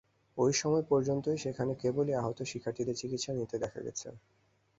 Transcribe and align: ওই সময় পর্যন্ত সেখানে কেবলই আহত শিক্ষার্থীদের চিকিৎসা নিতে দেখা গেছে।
ওই 0.37 0.51
সময় 0.53 0.83
পর্যন্ত 0.89 1.25
সেখানে 1.43 1.73
কেবলই 1.81 2.13
আহত 2.15 2.39
শিক্ষার্থীদের 2.43 2.99
চিকিৎসা 3.01 3.31
নিতে 3.33 3.55
দেখা 3.63 3.79
গেছে। 3.85 4.07